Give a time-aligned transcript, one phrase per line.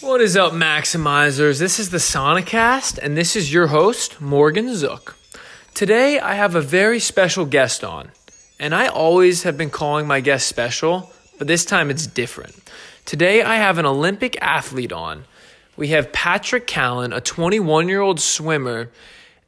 [0.00, 1.58] What is up, Maximizers?
[1.58, 5.16] This is the Sonicast, and this is your host, Morgan Zook.
[5.74, 8.12] Today, I have a very special guest on,
[8.60, 12.54] and I always have been calling my guest special, but this time it's different.
[13.04, 15.24] Today, I have an Olympic athlete on.
[15.76, 18.90] We have Patrick Callan, a 21 year old swimmer,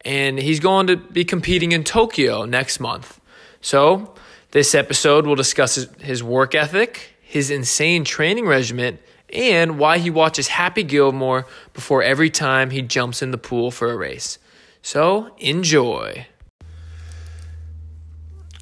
[0.04, 3.20] and he's going to be competing in Tokyo next month.
[3.60, 4.14] So,
[4.50, 8.98] this episode will discuss his, work ethic, his insane training regimen,
[9.32, 13.90] and why he watches Happy Gilmore before every time he jumps in the pool for
[13.90, 14.38] a race.
[14.82, 16.26] So, enjoy.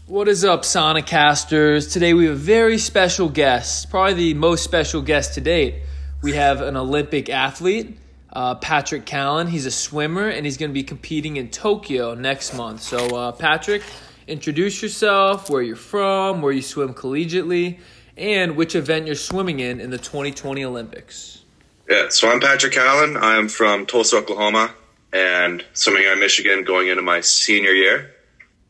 [0.07, 1.91] What is up, Sonicasters?
[1.91, 5.77] Today we have a very special guest, probably the most special guest to date.
[6.21, 7.97] We have an Olympic athlete,
[8.31, 9.47] uh, Patrick Callan.
[9.47, 12.83] He's a swimmer and he's going to be competing in Tokyo next month.
[12.83, 13.83] So, uh, Patrick,
[14.27, 17.79] introduce yourself, where you're from, where you swim collegiately,
[18.19, 21.45] and which event you're swimming in in the 2020 Olympics.
[21.89, 23.17] Yeah, so I'm Patrick Callan.
[23.17, 24.71] I'm from Tulsa, Oklahoma,
[25.15, 28.11] and swimming here in Michigan going into my senior year.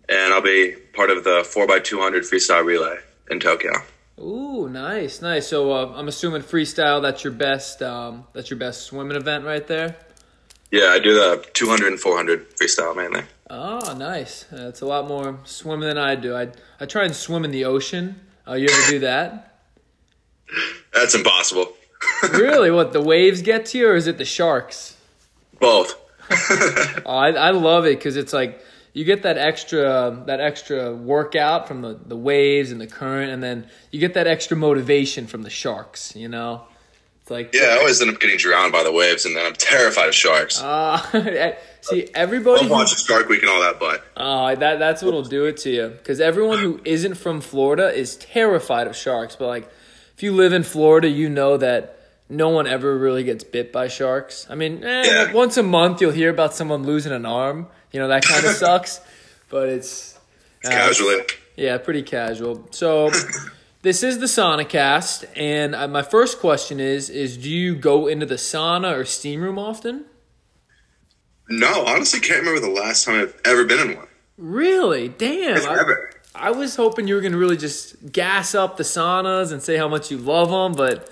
[0.08, 2.98] And I'll be part of the 4x200 freestyle relay
[3.31, 3.73] in Tokyo.
[4.19, 5.48] Ooh, nice, nice.
[5.48, 7.03] So uh, I'm assuming freestyle.
[7.03, 7.83] That's your best.
[7.83, 9.97] Um, that's your best swimming event right there.
[10.70, 13.23] Yeah, I do the 200 and 400 freestyle mainly.
[13.51, 14.45] Oh, nice.
[14.51, 16.34] That's a lot more swimming than I do.
[16.34, 16.48] I
[16.81, 18.20] I try and swim in the ocean.
[18.47, 19.61] Uh, you ever do that?
[20.92, 21.73] That's impossible.
[22.33, 22.70] really?
[22.70, 24.97] What the waves get to you, or is it the sharks?
[25.58, 25.95] Both.
[26.31, 28.61] oh, I I love it because it's like
[28.95, 33.42] you get that extra that extra workout from the, the waves and the current, and
[33.42, 36.14] then you get that extra motivation from the sharks.
[36.17, 36.62] You know,
[37.20, 39.55] it's like Yeah, I always end up getting drowned by the waves, and then I'm
[39.55, 40.61] terrified of sharks.
[40.62, 42.62] Uh, see, everybody.
[42.64, 45.70] I'm watching Shark Week and all that, but Oh, that that's what'll do it to
[45.70, 45.89] you.
[45.89, 49.35] Because everyone who isn't from Florida is terrified of sharks.
[49.36, 49.68] But like,
[50.17, 51.98] if you live in Florida, you know that
[52.29, 54.47] no one ever really gets bit by sharks.
[54.48, 55.33] I mean, eh, Yeah.
[55.33, 57.67] once a month you'll hear about someone losing an arm.
[57.94, 59.00] You know that kind of sucks.
[59.48, 60.18] But it's
[60.64, 61.22] uh, casually.
[61.56, 62.66] yeah, pretty casual.
[62.72, 63.10] So.
[63.82, 68.06] This is the sauna cast, and uh, my first question is: Is do you go
[68.06, 70.06] into the sauna or steam room often?
[71.50, 74.06] No, honestly, can't remember the last time I've ever been in one.
[74.38, 75.08] Really?
[75.11, 75.58] Damn!
[75.68, 76.11] I- Ever.
[76.34, 79.76] I was hoping you were going to really just gas up the saunas and say
[79.76, 81.08] how much you love them, but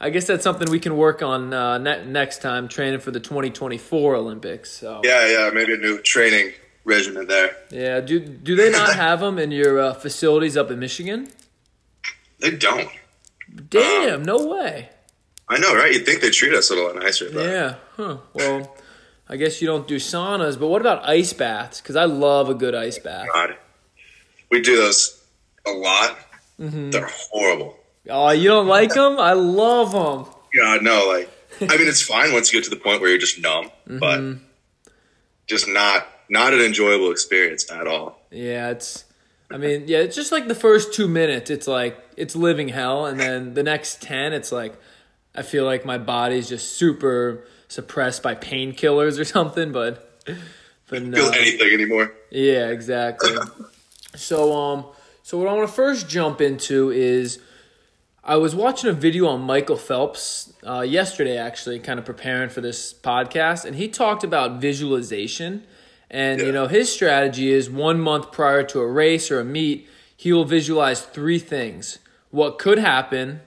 [0.00, 3.18] I guess that's something we can work on uh, ne- next time training for the
[3.20, 4.70] 2024 Olympics.
[4.70, 6.52] So Yeah, yeah, maybe a new training
[6.84, 7.56] regimen there.
[7.70, 11.28] yeah, do do they not have them in your uh, facilities up in Michigan?
[12.40, 12.88] They don't.
[13.70, 14.90] Damn, no way.
[15.48, 15.92] I know, right?
[15.92, 18.18] You'd think they treat us a little nicer, but Yeah, huh?
[18.34, 18.76] Well,
[19.28, 21.80] I guess you don't do saunas, but what about ice baths?
[21.80, 23.28] Because I love a good ice bath.
[23.32, 23.56] God.
[24.50, 25.22] We do those
[25.66, 26.16] a lot.
[26.60, 26.90] Mm-hmm.
[26.90, 27.77] They're horrible.
[28.08, 29.18] Oh, you don't like them?
[29.18, 30.32] I love them.
[30.56, 31.30] God, no, like
[31.60, 33.98] I mean it's fine once you get to the point where you're just numb, Mm-hmm.
[33.98, 34.38] but
[35.46, 38.20] just not not an enjoyable experience at all.
[38.30, 39.04] Yeah, it's.
[39.50, 41.50] I mean, yeah, it's just like the first two minutes.
[41.50, 44.74] It's like it's living hell, and then the next ten, it's like
[45.34, 49.72] I feel like my body's just super suppressed by painkillers or something.
[49.72, 50.22] But,
[50.88, 52.12] but no, Feel anything anymore.
[52.30, 53.30] yeah, exactly.
[54.16, 54.86] So, um,
[55.22, 57.40] so what I want to first jump into is
[58.28, 62.60] I was watching a video on Michael Phelps uh, yesterday, actually, kind of preparing for
[62.60, 65.64] this podcast, and he talked about visualization.
[66.10, 69.88] And you know, his strategy is one month prior to a race or a meet,
[70.14, 72.00] he will visualize three things:
[72.30, 73.40] what could happen,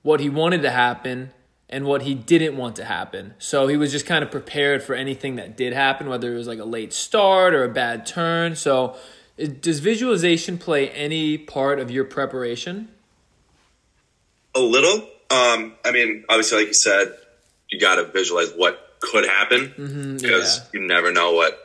[0.00, 1.32] what he wanted to happen,
[1.68, 3.34] and what he didn't want to happen.
[3.38, 6.46] So he was just kind of prepared for anything that did happen, whether it was
[6.46, 8.56] like a late start or a bad turn.
[8.56, 8.96] So,
[9.36, 12.88] it, does visualization play any part of your preparation?
[14.54, 15.08] A little.
[15.30, 17.12] Um, I mean, obviously, like you said,
[17.68, 20.64] you got to visualize what could happen because yeah.
[20.80, 21.58] you never know what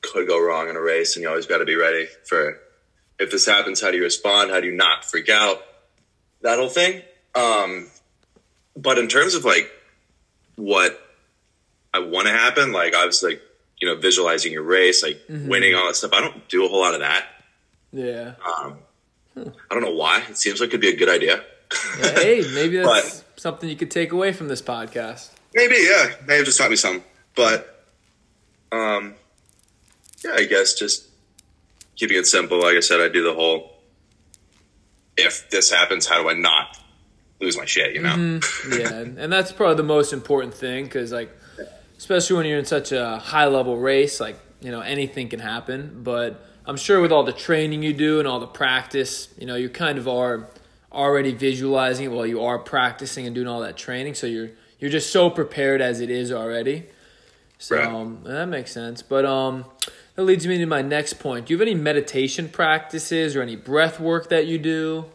[0.00, 2.58] could go wrong in a race, and you always got to be ready for
[3.18, 3.80] if this happens.
[3.80, 4.50] How do you respond?
[4.50, 5.62] How do you not freak out?
[6.42, 7.02] That whole thing.
[7.34, 7.88] Um,
[8.76, 9.70] but in terms of like
[10.56, 10.98] what
[11.92, 13.42] I want to happen, like obviously, like
[13.80, 16.12] you know, visualizing your race, like winning all that stuff.
[16.12, 17.26] I don't do a whole lot of that.
[17.92, 18.34] Yeah.
[18.44, 18.78] Um,
[19.36, 20.22] I don't know why.
[20.28, 21.42] It seems like it'd be a good idea.
[21.98, 25.30] Yeah, hey, maybe that's But- something you could take away from this podcast.
[25.54, 26.10] Maybe, yeah.
[26.26, 27.02] May have just taught me some.
[27.34, 27.84] But
[28.72, 29.14] um
[30.24, 31.06] yeah, I guess just
[31.96, 32.60] keeping it simple.
[32.60, 33.74] Like I said, I do the whole
[35.16, 36.76] if this happens, how do I not
[37.40, 38.10] lose lose my shit, you know.
[38.14, 38.72] Mm-hmm.
[38.80, 41.30] yeah, and that's probably the most important thing because, like,
[41.96, 46.00] especially when you're in such a high level race, like you know anything can happen.
[46.02, 49.54] But I'm sure with all the training you do and all the practice, you know,
[49.54, 50.48] you kind of are
[50.92, 54.14] already visualizing it while you are practicing and doing all that training.
[54.14, 56.86] So you're you're just so prepared as it is already.
[57.58, 57.86] So Right.
[57.86, 59.02] um, that makes sense.
[59.02, 59.64] But um,
[60.14, 61.46] that leads me to my next point.
[61.46, 65.06] Do you have any meditation practices or any breath work that you do?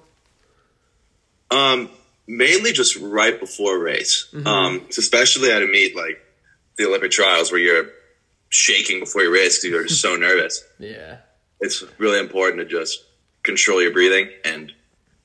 [1.50, 1.90] Um,
[2.28, 4.28] mainly just right before a race.
[4.34, 4.48] Mm-hmm.
[4.48, 6.20] Um, especially at a meet like
[6.78, 7.86] the Olympic trials where you're
[8.50, 10.64] shaking before your race because you're just so nervous.
[10.80, 11.18] Yeah.
[11.62, 13.04] It's really important to just
[13.44, 14.74] control your breathing and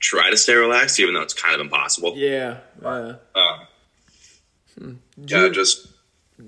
[0.01, 2.15] try to stay relaxed, even though it's kind of impossible.
[2.17, 2.59] Yeah.
[2.85, 5.89] Uh, Um, do, yeah, you, just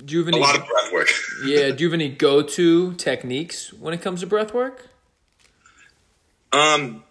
[0.05, 1.09] do you have a lot of breath work.
[1.45, 1.71] yeah.
[1.71, 4.87] Do you have any go-to techniques when it comes to breath work?
[6.53, 7.03] Um,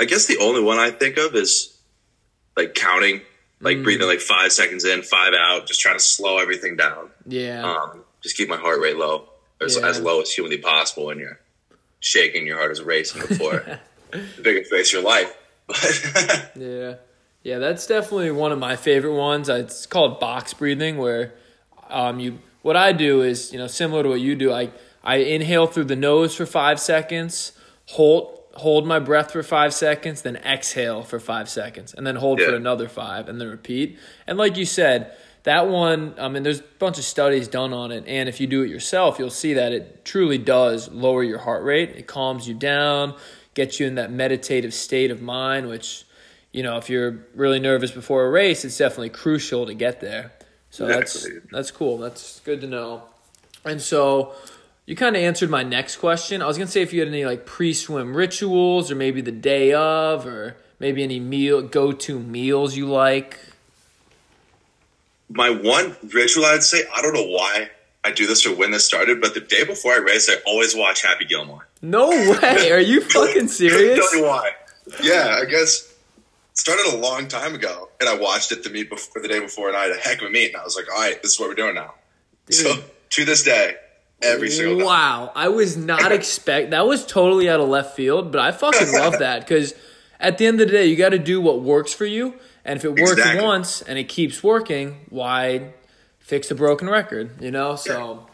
[0.00, 1.76] I guess the only one I think of is
[2.56, 3.22] like counting,
[3.60, 7.10] like breathing like five seconds in, five out, just trying to slow everything down.
[7.26, 7.62] Yeah.
[7.64, 9.28] Um, just keep my heart rate low,
[9.60, 9.86] as, Yeah.
[9.88, 11.38] as low as humanly possible when you're
[12.00, 13.64] shaking, your heart is racing before
[14.36, 15.36] the biggest race of your life.
[15.66, 16.94] But Yeah.
[17.42, 19.48] Yeah, that's definitely one of my favorite ones.
[19.48, 21.34] It's called box breathing where
[21.88, 24.52] um you what I do is, you know, similar to what you do.
[24.52, 24.70] I
[25.04, 27.52] I inhale through the nose for 5 seconds,
[27.86, 32.40] hold hold my breath for 5 seconds, then exhale for 5 seconds and then hold
[32.40, 33.98] for another 5 and then repeat.
[34.26, 35.12] And like you said,
[35.46, 38.48] that one, I mean, there's a bunch of studies done on it, and if you
[38.48, 41.90] do it yourself, you'll see that it truly does lower your heart rate.
[41.90, 43.14] It calms you down,
[43.56, 46.04] gets you in that meditative state of mind, which,
[46.52, 50.30] you know, if you're really nervous before a race, it's definitely crucial to get there.
[50.70, 51.98] So that's that's cool.
[51.98, 53.02] That's good to know.
[53.64, 54.34] And so
[54.84, 56.42] you kind of answered my next question.
[56.42, 59.72] I was gonna say if you had any like pre-swim rituals, or maybe the day
[59.72, 63.40] of, or maybe any meal go-to meals you like.
[65.28, 67.70] my one ritual, I'd say, I don't know why
[68.04, 70.76] I do this or when this started, but the day before I race, I always
[70.76, 71.66] watch Happy Gilmore.
[71.86, 72.72] No way!
[72.72, 73.98] Are you fucking serious?
[73.98, 74.50] Tell you why.
[75.02, 75.92] Yeah, I guess
[76.50, 79.40] it started a long time ago, and I watched it the meet before the day
[79.40, 81.20] before, and I had a heck of a meet, and I was like, all right,
[81.22, 81.94] this is what we're doing now.
[82.50, 83.76] So to this day,
[84.22, 84.86] every single time.
[84.86, 88.92] Wow, I was not expect that was totally out of left field, but I fucking
[88.92, 89.74] love that because
[90.18, 92.34] at the end of the day, you got to do what works for you,
[92.64, 93.44] and if it works Exactly.
[93.44, 95.72] once and it keeps working, why
[96.18, 97.40] fix a broken record?
[97.40, 98.26] You know, so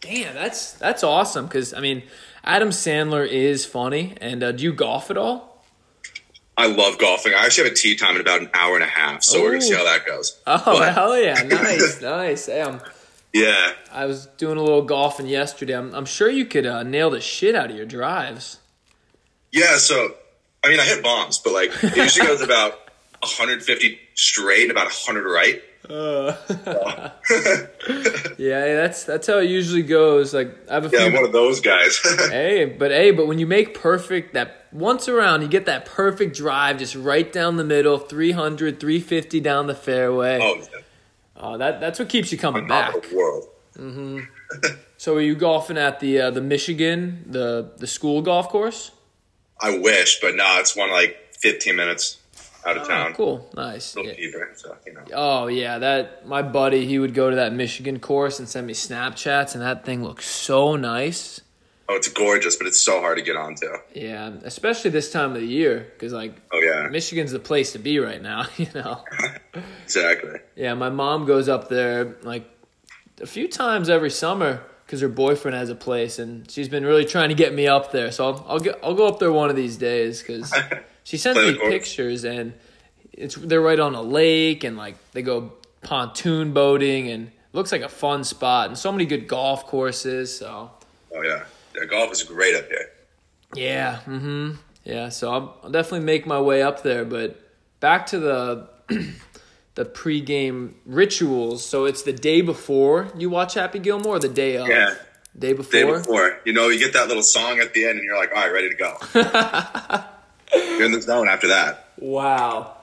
[0.00, 2.02] damn, that's that's awesome because I mean,
[2.44, 5.64] Adam Sandler is funny, and uh, do you golf at all?
[6.56, 7.32] I love golfing.
[7.34, 9.50] I actually have a tee time in about an hour and a half, so we're
[9.52, 10.38] gonna see how that goes.
[10.46, 12.46] Oh But- hell yeah, nice, nice.
[12.46, 12.80] Hey, I'm,
[13.32, 15.74] Yeah, I was doing a little golfing yesterday.
[15.76, 18.58] I'm, I'm sure you could uh, nail the shit out of your drives.
[19.50, 19.78] yeah.
[19.78, 20.14] So
[20.64, 22.72] I mean, I hit bombs, but like it usually goes about
[23.20, 25.62] 150 straight, and about 100 right.
[28.38, 30.32] Yeah, that's that's how it usually goes.
[30.34, 32.00] Like I have a Yeah, few I'm one of those guys.
[32.30, 36.36] Hey, but hey, but when you make perfect that once around, you get that perfect
[36.36, 40.38] drive just right down the middle, 300, 350 down the fairway.
[40.40, 40.64] oh, yeah.
[41.36, 43.12] Oh, that that's what keeps you coming top back.
[43.12, 43.48] world.
[44.96, 48.92] So are you golfing at the uh, the Michigan, the the school golf course?
[49.60, 52.18] I wish, but no, it's one like 15 minutes
[52.66, 53.14] out of Oh, town.
[53.14, 53.50] cool.
[53.56, 53.94] Nice.
[53.96, 54.12] Yeah.
[54.54, 55.00] so you know.
[55.14, 58.72] Oh yeah, that my buddy, he would go to that Michigan course and send me
[58.74, 61.40] Snapchats and that thing looks so nice.
[61.88, 63.66] Oh, it's gorgeous, but it's so hard to get onto.
[63.92, 67.78] Yeah, especially this time of the year cuz like Oh yeah, Michigan's the place to
[67.78, 69.04] be right now, you know.
[69.84, 70.38] exactly.
[70.56, 72.44] Yeah, my mom goes up there like
[73.20, 77.04] a few times every summer because her boyfriend has a place, and she's been really
[77.04, 78.10] trying to get me up there.
[78.12, 80.52] So I'll I'll, get, I'll go up there one of these days because
[81.04, 82.52] she sends me pictures, and
[83.12, 87.72] it's they're right on a lake, and like they go pontoon boating, and it looks
[87.72, 90.36] like a fun spot, and so many good golf courses.
[90.36, 90.70] So
[91.14, 91.44] Oh yeah,
[91.74, 91.84] yeah.
[91.84, 92.90] Golf is great up there.
[93.54, 94.52] yeah, mm-hmm.
[94.84, 97.04] Yeah, so I'll, I'll definitely make my way up there.
[97.04, 97.40] But
[97.80, 98.68] back to the
[99.74, 101.64] the pregame rituals.
[101.64, 104.68] So it's the day before you watch Happy Gilmore, or the day of.
[104.68, 104.94] Yeah.
[105.38, 105.72] Day before.
[105.72, 108.32] Day before, you know, you get that little song at the end, and you're like,
[108.32, 108.98] all right, ready to go.
[110.76, 111.88] you're in the zone after that.
[111.98, 112.76] Wow.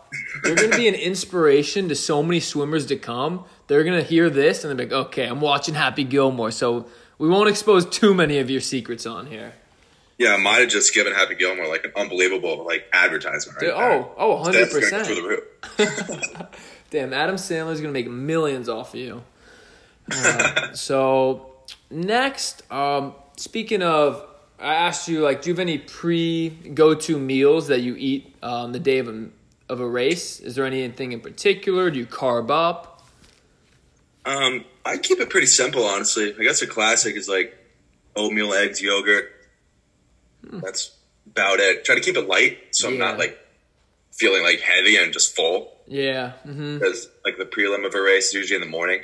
[0.43, 3.45] You're gonna be an inspiration to so many swimmers to come.
[3.67, 7.49] They're gonna hear this and they're like, okay, I'm watching Happy Gilmore, so we won't
[7.49, 9.53] expose too many of your secrets on here.
[10.17, 13.61] Yeah, I might have just given Happy Gilmore like an unbelievable like advertisement.
[13.61, 14.51] Right Dude, oh, oh, 100%.
[14.53, 16.69] That's gonna through the roof.
[16.89, 19.23] Damn, Adam Sandler's gonna make millions off of you.
[20.11, 21.53] Uh, so
[21.91, 24.25] next, um, speaking of,
[24.61, 28.35] I asked you like, do you have any pre go to meals that you eat
[28.43, 29.27] on the day of a
[29.69, 30.39] of a race?
[30.39, 31.89] Is there anything in particular?
[31.91, 33.07] Do you carb up?
[34.25, 36.35] Um, I keep it pretty simple, honestly.
[36.37, 37.57] I guess a classic is like
[38.15, 39.31] oatmeal, eggs, yogurt.
[40.43, 40.91] That's
[41.27, 41.85] about it.
[41.85, 42.99] Try to keep it light, so I'm Hmm.
[42.99, 43.37] Not like
[44.11, 45.73] feeling like heavy and just full.
[45.87, 46.31] Yeah.
[46.43, 49.01] hmm Because like the prelim of a race is usually in the morning,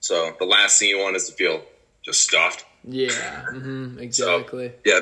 [0.00, 1.62] so the last thing you want is to feel
[2.02, 2.64] just stuffed.
[2.86, 3.44] Yeah.
[3.46, 4.72] hmm So Exactly.
[4.84, 5.00] yeah,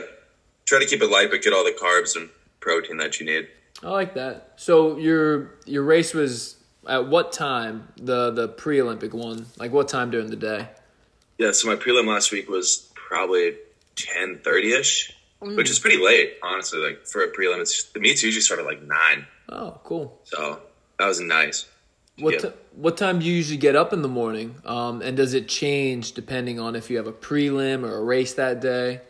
[0.67, 2.29] try to keep it light, but get all the carbs and
[2.61, 3.49] protein that you need.
[3.83, 4.53] I like that.
[4.57, 6.57] So your your race was
[6.89, 7.89] at what time?
[7.97, 9.47] The the pre Olympic one.
[9.59, 10.69] Like what time during the day?
[11.39, 13.57] Yeah, so my prelim last week was probably
[13.97, 16.79] ten thirty ish, which is pretty late, honestly.
[16.79, 20.21] Like for a prelim, it's the meets usually start at like nine, Oh, cool.
[20.25, 20.61] so
[20.99, 21.67] that was nice.
[22.19, 24.57] What ti- what time do you usually get up in the morning?
[24.65, 28.35] Um, and does it change depending on if you have a prelim or a race
[28.35, 29.01] that day?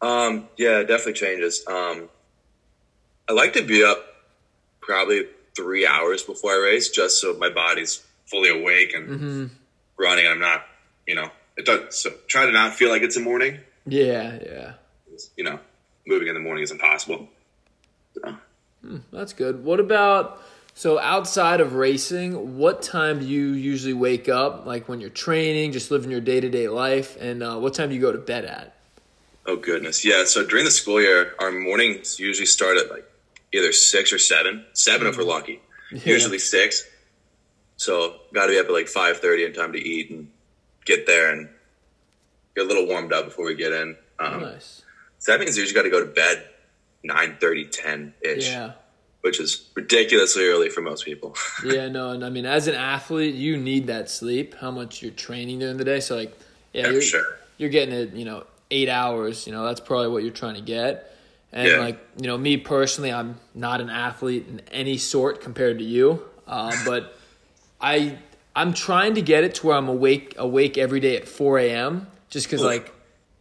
[0.00, 1.64] Um, yeah, it definitely changes.
[1.66, 2.08] Um,
[3.28, 4.04] I like to be up
[4.80, 9.50] probably three hours before I race, just so my body's fully awake and
[9.98, 10.26] running.
[10.26, 10.64] I'm not,
[11.06, 11.98] you know, it does.
[11.98, 13.58] So try to not feel like it's a morning.
[13.86, 14.72] Yeah, yeah.
[15.36, 15.58] You know,
[16.06, 17.28] moving in the morning is impossible.
[18.14, 18.36] So,
[19.12, 19.64] That's good.
[19.64, 20.42] What about
[20.76, 22.58] so outside of racing?
[22.58, 24.66] What time do you usually wake up?
[24.66, 27.88] Like when you're training, just living your day to day life, and uh, what time
[27.88, 28.74] do you go to bed at?
[29.46, 30.24] oh goodness, yeah.
[30.24, 33.10] So during the school year, our mornings usually start at like
[33.52, 34.64] either six or seven.
[34.74, 35.60] Seven if we're lucky.
[36.04, 36.84] Usually six.
[37.76, 40.28] So got to be up at like five thirty in time to eat and
[40.84, 41.48] get there and
[42.54, 43.96] get a little warmed up before we get in.
[44.18, 44.82] Um, Nice.
[45.18, 46.48] So that means you usually got to go to bed
[47.04, 48.72] 9 10 ish, Yeah.
[49.26, 51.34] Which is ridiculously early for most people.
[51.64, 54.54] Yeah, no, and I mean, as an athlete, you need that sleep.
[54.54, 56.32] How much you're training during the day, so like,
[56.72, 57.24] yeah, Yeah, you're, sure.
[57.58, 58.12] you're getting it.
[58.12, 59.46] You know, eight hours.
[59.46, 61.12] You know, that's probably what you're trying to get.
[61.52, 61.78] And Yeah.
[61.78, 66.22] like, you know, me personally, I'm not an athlete in any sort compared to you,
[66.46, 67.16] uh, but
[67.80, 68.18] I
[68.54, 72.06] I'm trying to get it to where I'm awake awake every day at 4 a.m.
[72.30, 72.92] Just because like,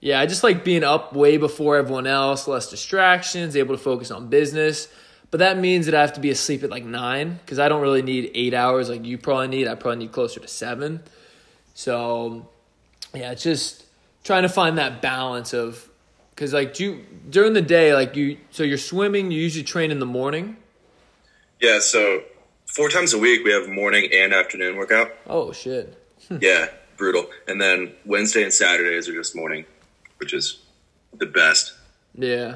[0.01, 4.09] yeah, I just like being up way before everyone else, less distractions, able to focus
[4.11, 4.87] on business.
[5.35, 7.81] But that means that I have to be asleep at like nine because I don't
[7.81, 9.67] really need eight hours like you probably need.
[9.67, 11.03] I probably need closer to seven.
[11.73, 12.47] So,
[13.13, 13.83] yeah, it's just
[14.23, 15.89] trying to find that balance of
[16.29, 19.91] because like do you during the day like you so you're swimming you usually train
[19.91, 20.55] in the morning.
[21.59, 22.23] yeah, so
[22.65, 25.11] four times a week we have morning and afternoon workout.
[25.27, 26.01] Oh shit.
[26.39, 27.25] yeah, brutal.
[27.45, 29.65] And then Wednesday and Saturdays are just morning,
[30.15, 30.61] which is
[31.13, 31.73] the best.
[32.17, 32.55] Yeah.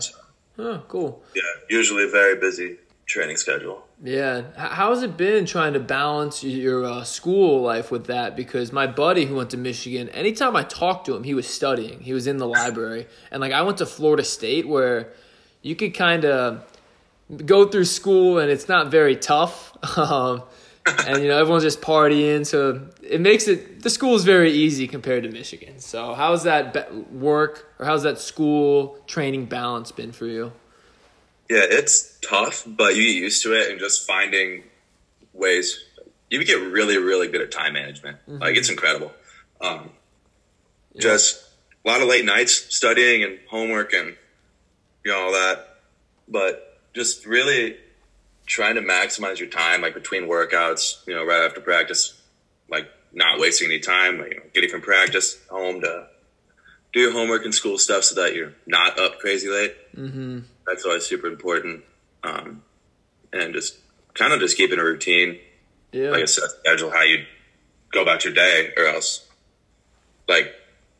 [0.60, 1.24] Oh, cool.
[1.36, 3.84] Yeah, usually very busy training schedule.
[4.04, 4.44] Yeah.
[4.56, 8.36] How has it been trying to balance your uh, school life with that?
[8.36, 12.02] Because my buddy who went to Michigan, anytime I talked to him, he was studying.
[12.02, 13.08] He was in the library.
[13.32, 15.12] And like I went to Florida State where
[15.62, 16.64] you could kind of
[17.46, 19.76] go through school and it's not very tough.
[19.98, 20.44] Um,
[20.86, 24.88] and you know everyone's just partying, so it makes it the school is very easy
[24.88, 25.80] compared to Michigan.
[25.80, 30.52] So how's that be- work or how's that school training balance been for you?
[31.50, 34.64] Yeah, it's tough, but you get used to it and just finding
[35.34, 35.84] ways.
[36.30, 38.18] You get really, really good at time management.
[38.28, 39.12] Like it's incredible.
[39.62, 39.90] Um,
[40.98, 41.44] Just
[41.84, 44.16] a lot of late nights studying and homework and
[45.04, 45.80] you know all that,
[46.28, 47.78] but just really
[48.50, 51.06] trying to maximize your time, like between workouts.
[51.08, 52.20] You know, right after practice,
[52.70, 54.18] like not wasting any time.
[54.20, 56.08] Like, you know, getting from practice home to
[56.92, 60.40] do your homework and school stuff so that you're not up crazy late Mm-hmm.
[60.66, 61.84] that's always super important.
[62.24, 62.64] Um,
[63.32, 63.78] and just
[64.16, 65.38] kind of just keeping a routine,
[65.92, 66.10] Yeah.
[66.10, 67.26] like a set schedule, how you
[67.92, 69.28] go about your day, or else,
[70.28, 70.54] like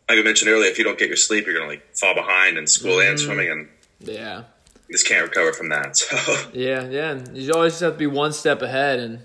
[0.08, 2.58] like I mentioned earlier, if you don't get your sleep, you're gonna like fall behind
[2.58, 4.44] in school and swimming, and yeah.
[4.92, 5.98] Just can't recover from that.
[5.98, 7.20] So Yeah, yeah.
[7.34, 9.20] You always just have to be one step ahead and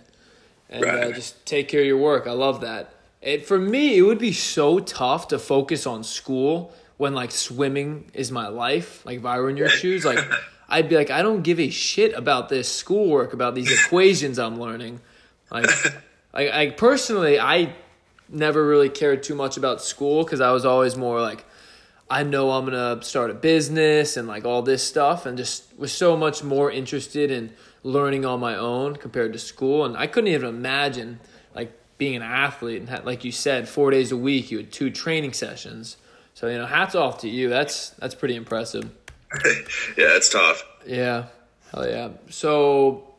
[0.69, 2.27] and uh, just take care of your work.
[2.27, 2.95] I love that.
[3.23, 8.11] It for me, it would be so tough to focus on school when like swimming
[8.15, 9.05] is my life.
[9.07, 10.19] Like if I were in your shoes, like
[10.69, 14.59] I'd be like, I don't give a shit about this schoolwork, about these equations I'm
[14.59, 15.01] learning.
[15.51, 15.67] Like,
[16.33, 17.75] like, like personally, I
[18.29, 21.45] never really cared too much about school because I was always more like,
[22.15, 25.91] I know I'm gonna start a business and like all this stuff, and just was
[25.91, 27.53] so much more interested in
[27.83, 29.85] learning on my own compared to school.
[29.85, 31.19] And I couldn't even imagine
[31.57, 34.71] like being an athlete and had, like you said, four days a week, you had
[34.71, 35.97] two training sessions.
[36.35, 37.49] So you know, hats off to you.
[37.49, 38.85] That's that's pretty impressive.
[39.45, 40.65] yeah, it's tough.
[40.87, 41.27] Yeah,
[41.73, 42.11] hell yeah.
[42.31, 43.14] So,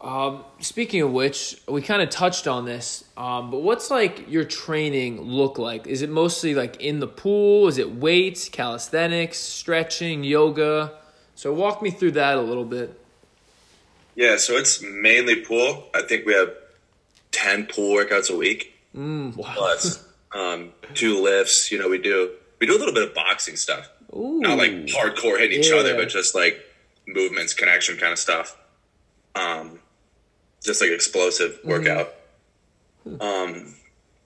[0.00, 4.44] um, speaking of which, we kind of touched on this, um, but what's like your
[4.44, 5.86] training look like?
[5.88, 7.66] Is it mostly like in the pool?
[7.66, 10.92] Is it weights, calisthenics, stretching, yoga?
[11.34, 13.00] So walk me through that a little bit.
[14.14, 15.88] Yeah, so it's mainly pool.
[15.94, 16.52] I think we have
[17.32, 18.74] ten pool workouts a week.
[18.96, 19.52] Mm, wow.
[19.54, 21.72] Plus um, two lifts.
[21.72, 23.88] You know, we do we do a little bit of boxing stuff.
[24.14, 24.40] Ooh.
[24.40, 26.60] Not like hardcore hitting each other, but just like
[27.06, 28.56] movements, connection kind of stuff.
[29.34, 29.78] Um,
[30.68, 31.68] just like explosive Mm-hmm.
[31.68, 32.14] workout.
[33.20, 33.74] Um,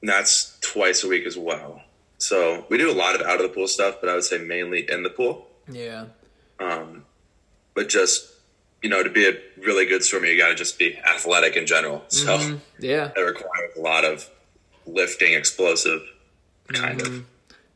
[0.03, 1.81] that's twice a week as well.
[2.19, 4.39] So we do a lot of out of the pool stuff, but I would say
[4.39, 5.47] mainly in the pool.
[5.71, 6.07] Yeah.
[6.61, 7.05] Um,
[7.75, 8.29] but just
[8.83, 9.35] you know, to be a
[9.65, 12.03] really good swimmer, you got to just be athletic in general.
[12.09, 12.57] So Mm-hmm.
[12.81, 13.13] Yeah.
[13.17, 14.29] it requires a lot of
[14.87, 16.03] lifting, explosive
[16.73, 17.15] kind Mm-hmm.
[17.19, 17.25] of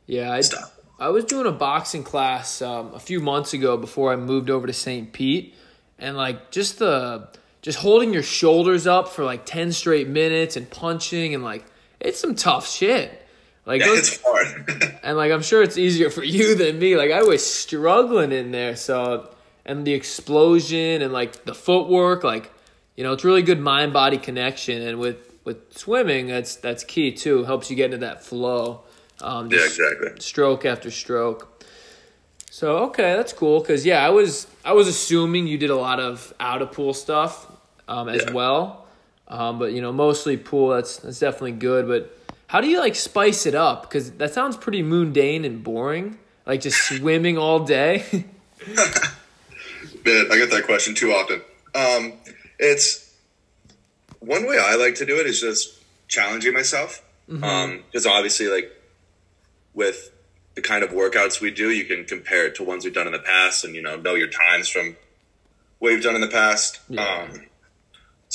[0.06, 0.32] Yeah.
[0.32, 0.72] I, stuff.
[0.98, 4.66] I was doing a boxing class um, a few months ago before I moved over
[4.66, 5.12] to St.
[5.12, 5.54] Pete,
[5.98, 7.28] and like just the
[7.66, 11.64] just holding your shoulders up for like ten straight minutes and punching and like
[11.98, 13.26] it's some tough shit.
[13.66, 15.00] Like Yeah, those, it's hard.
[15.02, 16.96] and like I'm sure it's easier for you than me.
[16.96, 22.52] Like I was struggling in there, so and the explosion and like the footwork, like
[22.94, 24.80] you know, it's really good mind body connection.
[24.80, 27.42] And with with swimming, that's that's key too.
[27.42, 28.82] Helps you get into that flow.
[29.20, 30.20] Um, yeah, exactly.
[30.20, 31.64] stroke after stroke.
[32.48, 33.60] So okay, that's cool.
[33.60, 36.94] Cause yeah, I was I was assuming you did a lot of out of pool
[36.94, 37.45] stuff
[37.88, 38.32] um, as Yeah.
[38.32, 38.86] well,
[39.28, 40.70] um, but you know mostly pool.
[40.70, 41.86] That's that's definitely good.
[41.88, 42.16] But
[42.48, 43.82] how do you like spice it up?
[43.82, 46.18] Because that sounds pretty mundane and boring.
[46.46, 48.04] Like just swimming all day.
[50.04, 51.42] Man, I get that question too often.
[51.74, 52.12] Um,
[52.58, 53.12] it's
[54.20, 55.78] one way I like to do it is just
[56.08, 57.02] challenging myself.
[57.28, 58.70] Because obviously, like
[59.74, 60.12] with
[60.54, 63.12] the kind of workouts we do, you can compare it to ones we've done in
[63.12, 64.96] the past, and you know know your times from
[65.80, 66.78] what you've done in the past.
[66.88, 67.02] Yeah.
[67.32, 67.46] Um,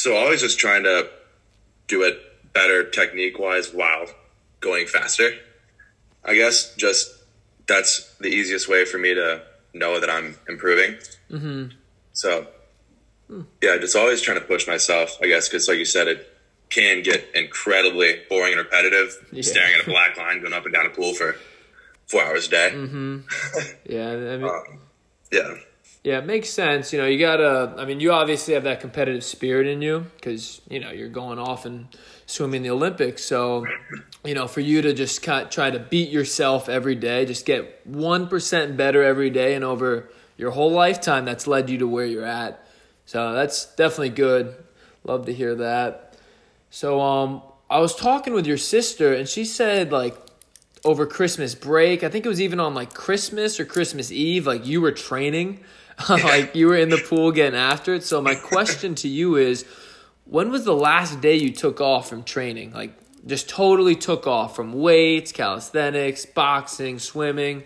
[0.02, 1.10] so always just trying to
[1.88, 2.18] do it
[2.54, 4.06] better technique wise while
[4.60, 5.32] going faster.
[6.26, 7.10] I guess just
[7.68, 9.44] that's the easiest way for me to
[9.74, 10.98] know that I'm improving.
[11.30, 11.76] Mm-hmm.
[12.14, 12.48] So,
[13.62, 16.28] yeah, just always trying to push myself, I guess, because like you said, it
[16.70, 19.44] can get incredibly boring and repetitive, Yeah.
[19.44, 21.36] staring at a black line, going up and down a pool for
[22.08, 22.70] four hours a day.
[23.86, 24.80] yeah, I mean, Um,
[25.32, 25.54] yeah,
[26.04, 26.92] Yeah, it makes sense.
[26.92, 27.76] You know, you gotta.
[27.78, 31.38] I mean, you obviously have that competitive spirit in you because you know you're going
[31.38, 31.88] off and
[32.26, 33.24] swimming the Olympics.
[33.24, 33.68] So,
[34.26, 38.28] you know, for you to just try to beat yourself every day, just get one
[38.28, 42.26] percent better every day, and over your whole lifetime, that's led you to where you're
[42.26, 42.66] at.
[43.06, 44.56] So that's definitely good.
[45.04, 46.18] Love to hear that.
[46.72, 50.16] So, um, I was talking with your sister, and she said like
[50.84, 52.04] over Christmas break.
[52.04, 54.48] I think it was even on like Christmas or Christmas Eve.
[54.48, 55.60] Like you were training,
[56.10, 58.04] like you were in the pool getting after it.
[58.04, 59.66] So my question to you is,
[60.26, 62.74] when was the last day you took off from training?
[62.74, 62.94] Like
[63.26, 67.64] just totally took off from weights, calisthenics, boxing, swimming.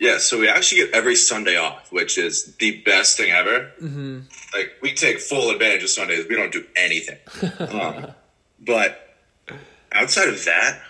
[0.00, 0.18] yeah.
[0.18, 3.70] So we actually get every Sunday off, which is the best thing ever.
[3.80, 4.20] Mm-hmm.
[4.52, 6.26] Like we take full advantage of Sundays.
[6.28, 7.18] We don't do anything.
[7.70, 8.06] um,
[8.58, 9.16] but
[9.92, 10.80] outside of that,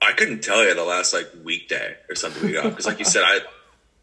[0.00, 3.04] I couldn't tell you the last like weekday or something we got because, like you
[3.04, 3.40] said, I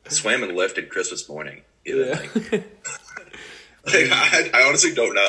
[0.10, 1.62] swam and lifted Christmas morning.
[1.86, 5.28] Even like, like, I, I honestly don't know.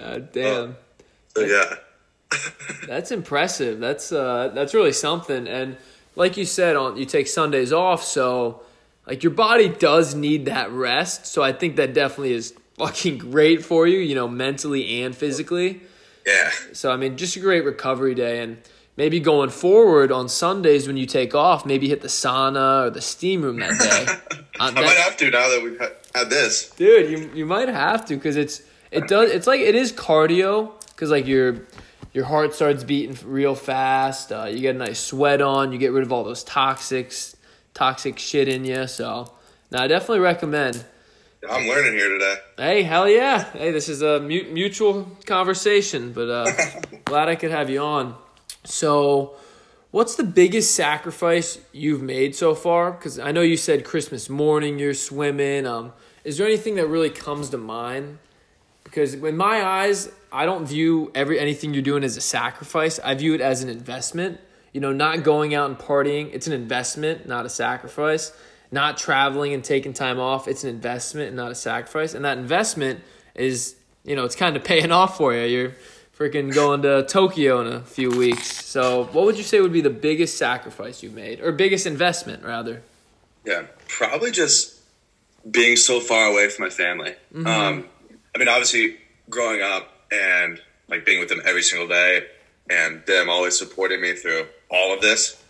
[0.00, 0.76] Uh, damn.
[1.34, 1.74] So yeah,
[2.86, 3.80] That's impressive.
[3.80, 5.46] That's uh that's really something.
[5.46, 5.76] And
[6.14, 8.62] like you said, on you take Sundays off, so
[9.06, 11.26] like your body does need that rest.
[11.26, 15.80] So I think that definitely is fucking great for you, you know, mentally and physically.
[16.26, 16.50] yeah.
[16.72, 18.58] So I mean, just a great recovery day and
[18.96, 23.00] maybe going forward on Sundays when you take off, maybe hit the sauna or the
[23.02, 24.36] steam room that day.
[24.58, 26.70] Uh, I might have to now that we've had, had this.
[26.70, 30.72] dude you you might have to because it's it does it's like it is cardio
[30.88, 31.66] because like your
[32.14, 35.92] your heart starts beating real fast uh, you get a nice sweat on you get
[35.92, 37.34] rid of all those toxics
[37.74, 39.30] toxic shit in you so
[39.70, 40.82] no i definitely recommend
[41.46, 42.36] I'm learning here today.
[42.56, 46.50] hey hell yeah hey this is a mu- mutual conversation but uh
[47.04, 48.16] glad i could have you on
[48.66, 49.34] so
[49.90, 52.92] what's the biggest sacrifice you've made so far?
[52.92, 55.92] Because i know you said christmas morning you're swimming um
[56.24, 58.18] is there anything that really comes to mind?
[58.82, 62.98] Because in my eyes i don't view every anything you're doing as a sacrifice.
[62.98, 64.40] I view it as an investment.
[64.72, 68.32] You know not going out and partying it's an investment not a sacrifice.
[68.72, 72.14] Not traveling and taking time off it's an investment and not a sacrifice.
[72.14, 73.00] And that investment
[73.34, 75.44] is you know it's kind of paying off for you.
[75.44, 75.72] You're
[76.18, 79.82] freaking going to tokyo in a few weeks so what would you say would be
[79.82, 82.82] the biggest sacrifice you've made or biggest investment rather
[83.44, 84.76] Yeah, probably just
[85.50, 87.14] being so far away from my family.
[87.34, 87.86] Um,
[88.34, 88.96] I mean, obviously,
[89.30, 92.26] growing up and like being with them every single day,
[92.68, 95.42] and them always supporting me through all of this.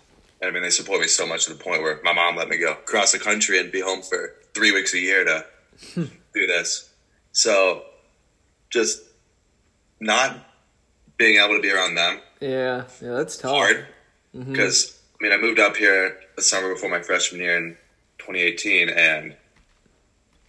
[0.42, 2.58] I mean, they support me so much to the point where my mom let me
[2.58, 5.44] go across the country and be home for three weeks a year to
[5.94, 6.92] do this.
[7.32, 7.82] So
[8.68, 9.02] just
[9.98, 10.36] not
[11.16, 13.50] being able to be around them Yeah, yeah, that's tough.
[13.50, 13.86] hard
[14.32, 17.76] because I mean I moved up here the summer before my freshman year in
[18.18, 19.34] 2018, and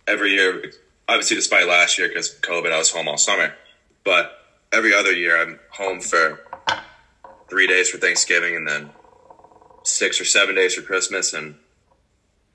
[0.08, 0.71] every year,
[1.08, 3.53] obviously despite last year because COVID, I was home all summer,
[4.03, 4.32] but
[4.73, 6.43] every other year I'm home for
[7.49, 8.89] three days for Thanksgiving and then
[9.84, 11.56] six or seven days for Christmas and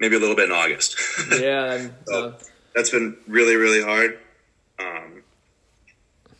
[0.01, 0.97] maybe a little bit in August.
[1.41, 2.33] Yeah, and, uh,
[2.75, 4.19] that's been really, really hard.
[4.79, 5.12] Um,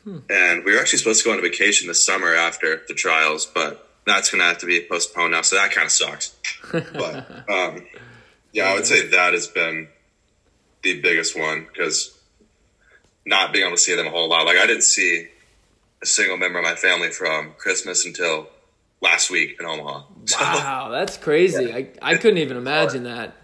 [0.05, 3.47] And we were actually supposed to go on a vacation this summer after the trials,
[3.47, 5.43] but that's going to have to be postponed now.
[5.43, 6.35] So that kind of sucks.
[6.73, 7.87] but um,
[8.53, 9.89] yeah, I would say that has been
[10.83, 12.19] the biggest one because
[13.25, 14.47] not being able to see them a whole lot.
[14.47, 15.29] Like I didn't see
[16.03, 18.49] a single member of my family from Christmas until
[19.01, 20.03] last week in Omaha.
[20.25, 21.73] So, wow, that's crazy.
[21.73, 23.35] I, I couldn't even imagine that.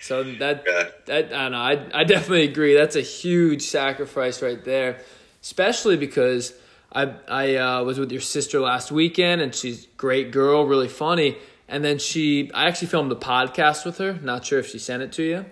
[0.00, 0.88] So that Yeah.
[1.06, 1.58] that I don't know.
[1.58, 2.74] I I definitely agree.
[2.74, 5.00] That's a huge sacrifice right there,
[5.46, 6.52] especially because
[6.92, 10.88] I I uh, was with your sister last weekend and she's a great girl, really
[10.88, 11.36] funny.
[11.68, 14.14] And then she, I actually filmed a podcast with her.
[14.14, 15.46] Not sure if she sent it to you,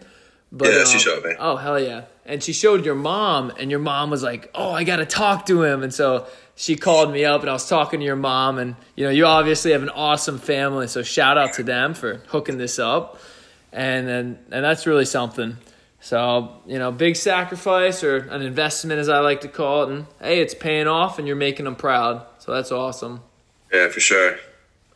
[0.50, 1.34] but Yeah, she um, showed me.
[1.38, 2.04] Oh hell yeah!
[2.24, 5.46] And she showed your mom, and your mom was like, "Oh, I got to talk
[5.46, 6.26] to him." And so
[6.56, 9.26] she called me up, and I was talking to your mom, and you know, you
[9.26, 13.20] obviously have an awesome family, so shout out to them for hooking this up,
[13.72, 15.56] and then and that's really something.
[16.04, 20.06] So you know, big sacrifice or an investment, as I like to call it, and
[20.20, 22.26] hey, it's paying off, and you're making them proud.
[22.40, 23.22] So that's awesome.
[23.72, 24.36] yeah, for sure.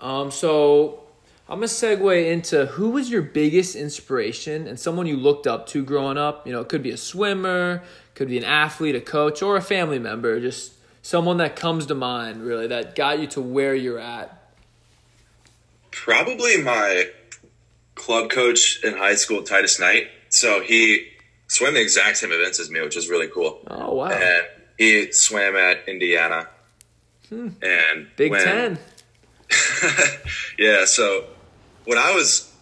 [0.01, 1.01] Um, so
[1.49, 5.83] I'm gonna segue into who was your biggest inspiration and someone you looked up to
[5.83, 6.47] growing up.
[6.47, 7.83] You know, it could be a swimmer,
[8.15, 10.39] could be an athlete, a coach, or a family member.
[10.41, 14.53] Just someone that comes to mind, really, that got you to where you're at.
[15.91, 17.09] Probably my
[17.95, 20.09] club coach in high school, Titus Knight.
[20.31, 21.09] So he
[21.47, 23.61] swam the exact same events as me, which is really cool.
[23.69, 26.49] Oh wow, And he swam at Indiana.
[27.31, 28.03] And Hmm.
[28.17, 28.79] Big when- Ten.
[30.59, 31.25] yeah, so
[31.85, 32.53] when I was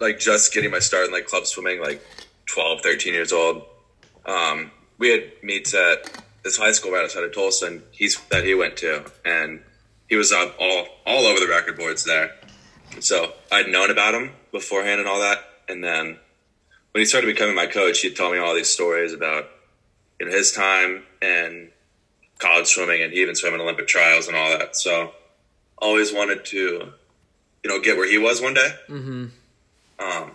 [0.00, 2.04] like just getting my start in like club swimming, like
[2.46, 3.64] 12, 13 years old,
[4.26, 6.10] um, we had meets at
[6.44, 9.60] this high school right outside of Tulsa, and he's that he went to, and
[10.08, 12.34] he was up all all over the record boards there.
[13.00, 16.18] So I'd known about him beforehand and all that, and then
[16.92, 19.48] when he started becoming my coach, he'd tell me all these stories about
[20.20, 21.70] you know his time and
[22.38, 24.76] college swimming, and he even swam in Olympic trials and all that.
[24.76, 25.12] So
[25.80, 28.70] always wanted to, you know, get where he was one day.
[28.88, 29.26] Mm-hmm.
[30.00, 30.30] Um,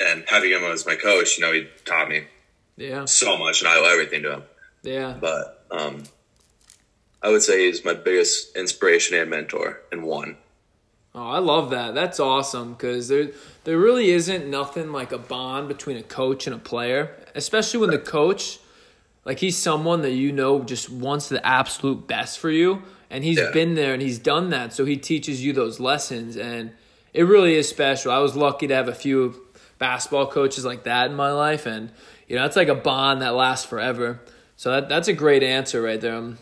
[0.00, 2.24] and having him as my coach, you know, he taught me
[2.76, 4.42] Yeah, so much, and I owe everything to him.
[4.82, 6.02] yeah, But um,
[7.22, 10.36] I would say he's my biggest inspiration and mentor, and one.
[11.14, 11.94] Oh, I love that.
[11.94, 13.30] That's awesome because there
[13.66, 17.90] there really isn't nothing like a bond between a coach and a player, especially when
[17.90, 18.60] the coach,
[19.24, 23.38] like he's someone that you know just wants the absolute best for you, and he's
[23.38, 23.50] Yeah.
[23.50, 26.70] been there and he's done that, so he teaches you those lessons, and
[27.12, 28.12] it really is special.
[28.12, 29.34] I was lucky to have a few
[29.78, 31.90] basketball coaches like that in my life, and
[32.28, 34.20] you know that's like a bond that lasts forever.
[34.56, 36.14] So that that's a great answer right there.
[36.14, 36.38] Um,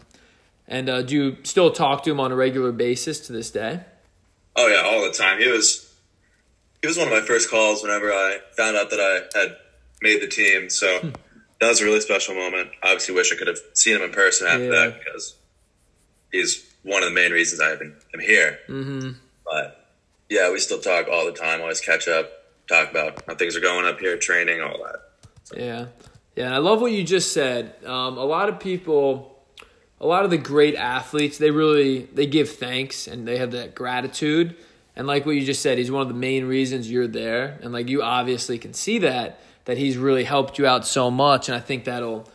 [0.69, 3.81] And uh, do you still talk to him on a regular basis to this day?
[4.57, 5.39] Oh yeah, all the time.
[5.39, 5.84] He was
[6.85, 9.57] he was one of my first calls whenever I found out that I had
[10.03, 10.69] made the team.
[10.69, 11.13] So
[11.59, 12.69] that was a really special moment.
[12.83, 14.71] I obviously wish I could have seen him in person after Yeah.
[14.71, 15.35] that because
[16.31, 18.59] he's one of the main reasons I am am here.
[18.69, 19.13] Mm-hmm.
[19.47, 19.89] But
[20.29, 21.63] yeah, we still talk all the time.
[21.63, 22.31] Always catch up,
[22.69, 25.59] talk about how things are going up here, training, all that.
[25.59, 25.87] Yeah,
[26.37, 26.45] yeah.
[26.45, 27.77] And I love what you just said.
[27.87, 29.43] Um, a lot of people,
[30.03, 33.75] a lot of the great athletes, they really they give thanks and they have that
[33.75, 34.55] gratitude.
[34.97, 37.59] And like what you just said, he's one of the main reasons you're there.
[37.63, 41.49] And like you obviously can see that that he's really helped you out so much.
[41.49, 42.29] And I think that'll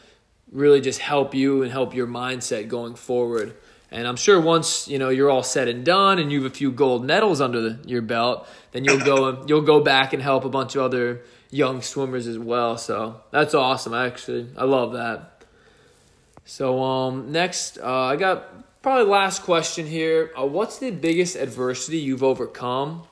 [0.51, 3.55] really just help you and help your mindset going forward.
[3.91, 6.55] And I'm sure once you know you're all said and done, and you have a
[6.55, 10.45] few gold medals under the, your belt, then you'll go you'll go back and help
[10.45, 12.77] a bunch of other young swimmers as well.
[12.77, 13.93] So that's awesome.
[13.93, 15.43] Actually, I love that.
[16.45, 18.47] So um, next, uh, I got
[18.81, 20.31] probably last question here.
[20.37, 23.03] Uh, what's the biggest adversity you've overcome?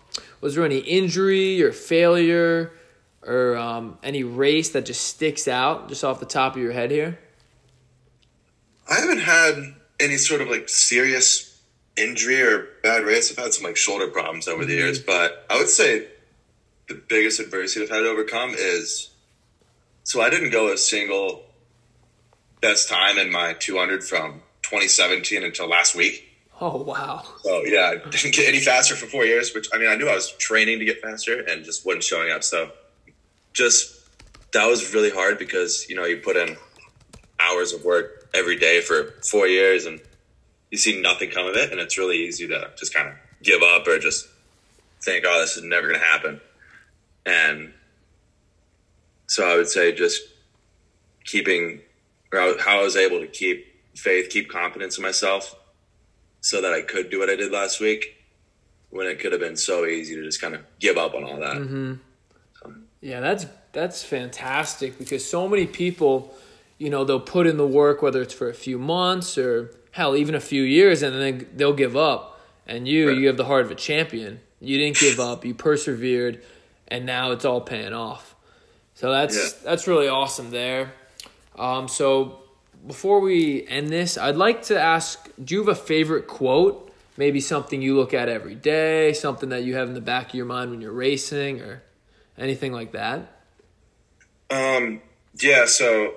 [0.42, 2.72] Was there any injury or failure
[3.24, 6.92] or um, any race that just sticks out just off the top of your head
[6.92, 7.20] here?
[8.90, 11.60] I haven't had any sort of like serious
[11.98, 13.32] injury or bad race.
[13.32, 16.08] I've had some like shoulder problems over the years, but I would say
[16.88, 19.10] the biggest adversity I've had to overcome is
[20.04, 21.44] so I didn't go a single
[22.62, 26.24] best time in my 200 from 2017 until last week.
[26.60, 27.24] Oh wow!
[27.44, 30.10] So yeah, I didn't get any faster for four years, which I mean, I knew
[30.10, 32.44] I was training to get faster and just wasn't showing up.
[32.44, 32.72] So
[33.54, 33.98] just
[34.54, 36.58] that was really hard because, you know, you put in
[37.40, 40.00] hours of work every day for four years and
[40.72, 41.72] you see nothing come of it.
[41.72, 44.28] And it's really easy to just kind of give up or just
[45.04, 46.42] think, oh, this is never going to happen.
[47.26, 47.74] And
[49.28, 50.22] so I would say just
[51.26, 51.82] keeping,
[52.32, 53.66] how I was able to keep
[53.98, 55.56] faith, keep confidence in myself
[56.42, 58.24] so that I could do what I did last week
[58.90, 61.40] when it could have been so easy to just kind of give up on all
[61.40, 61.58] that.
[61.58, 61.94] Mm-hmm.
[62.62, 62.74] So.
[63.02, 66.36] Yeah, that's that's fantastic because so many people,
[66.78, 70.16] you know, they'll put in the work whether it's for a few months or hell
[70.16, 72.40] even a few years and then they'll give up.
[72.66, 73.18] And you, right.
[73.18, 74.42] you have the heart of a champion.
[74.60, 75.46] You didn't give up.
[75.46, 76.42] You persevered,
[76.88, 78.36] and now it's all paying off.
[78.94, 79.60] So that's yeah.
[79.64, 80.92] that's really awesome there.
[81.58, 82.40] Um, so
[82.86, 86.84] before we end this, I'd like to ask: Do you have a favorite quote?
[87.18, 90.36] Maybe something you look at every day, something that you have in the back of
[90.36, 91.84] your mind when you're racing, or
[92.38, 93.28] anything like that.
[94.50, 95.02] Um.
[95.40, 95.66] Yeah.
[95.66, 96.14] So,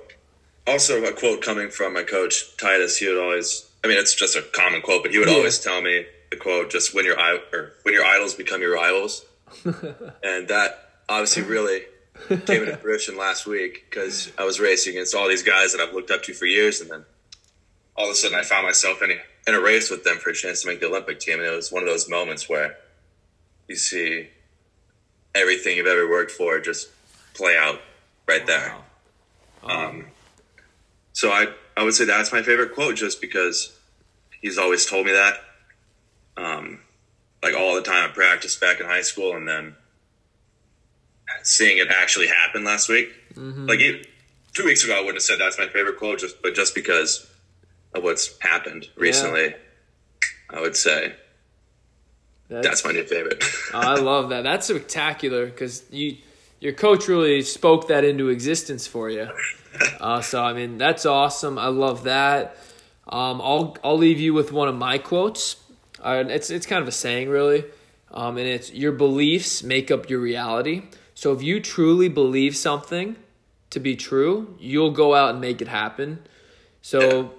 [0.67, 2.99] also a quote coming from my coach Titus.
[2.99, 3.67] He would always.
[3.83, 5.37] I mean, it's just a common quote, but he would yeah.
[5.37, 9.25] always tell me the quote: "Just when your or when your idols become your rivals,"
[9.65, 11.83] and that obviously really
[12.29, 15.95] came into fruition last week because I was racing against all these guys that I've
[15.95, 17.05] looked up to for years, and then
[17.97, 20.31] all of a sudden I found myself in a, in a race with them for
[20.31, 22.77] a chance to make the Olympic team, and it was one of those moments where
[23.69, 24.29] you see
[25.35, 26.89] everything you've ever worked for just
[27.35, 27.81] play out
[28.27, 28.75] right there.
[29.63, 29.89] Wow.
[29.89, 30.07] Um,
[31.13, 33.77] so I I would say that's my favorite quote, just because
[34.41, 35.35] he's always told me that
[36.37, 36.81] um,
[37.43, 39.75] like all the time at practice back in high school, and then
[41.43, 43.09] seeing it actually happen last week.
[43.35, 43.67] Mm-hmm.
[43.67, 44.07] Like it,
[44.53, 47.31] two weeks ago, I wouldn't have said that's my favorite quote, just but just because
[47.95, 49.57] of what's happened recently, yeah.
[50.51, 51.15] I would say
[52.49, 53.43] that's, that's my new favorite.
[53.75, 54.43] oh, I love that.
[54.43, 56.17] That's spectacular because you
[56.59, 59.29] your coach really spoke that into existence for you.
[60.01, 61.57] Uh, so I mean, that's awesome.
[61.57, 62.57] I love that.
[63.07, 65.57] Um, I'll I'll leave you with one of my quotes.
[66.03, 67.65] Uh, it's it's kind of a saying, really,
[68.11, 70.83] um, and it's your beliefs make up your reality.
[71.21, 73.15] So if you truly believe something
[73.69, 76.21] to be true, you'll go out and make it happen.
[76.81, 77.35] So,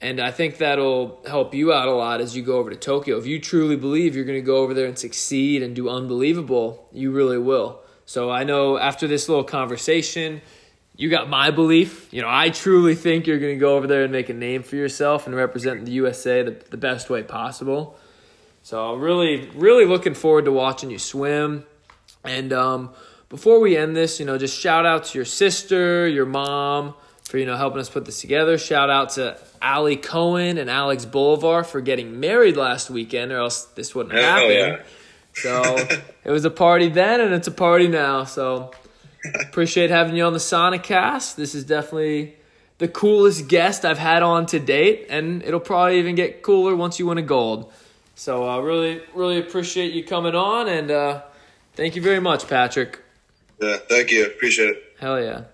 [0.00, 3.18] and I think that'll help you out a lot as you go over to Tokyo.
[3.18, 6.88] If you truly believe you're going to go over there and succeed and do unbelievable,
[6.90, 7.82] you really will.
[8.06, 10.40] So I know after this little conversation,
[10.96, 12.08] you got my belief.
[12.14, 14.62] You know, I truly think you're going to go over there and make a name
[14.62, 17.94] for yourself and represent the USA the, the best way possible.
[18.62, 21.66] So, I'm really, really looking forward to watching you swim.
[22.24, 22.90] And um,
[23.28, 27.38] before we end this, you know, just shout out to your sister, your mom for,
[27.38, 28.58] you know, helping us put this together.
[28.58, 33.64] Shout out to Ali Cohen and Alex Bolivar for getting married last weekend, or else
[33.64, 34.50] this wouldn't happen.
[34.50, 34.82] Yeah.
[35.34, 35.76] So
[36.24, 38.24] it was a party then, and it's a party now.
[38.24, 38.72] So
[39.24, 41.36] Appreciate having you on the Sonicast.
[41.36, 42.34] This is definitely
[42.78, 46.98] the coolest guest I've had on to date, and it'll probably even get cooler once
[46.98, 47.72] you win a gold.
[48.16, 51.22] So I uh, really, really appreciate you coming on, and uh,
[51.74, 53.00] thank you very much, Patrick.
[53.60, 54.26] Yeah, thank you.
[54.26, 54.82] Appreciate it.
[54.98, 55.44] Hell yeah.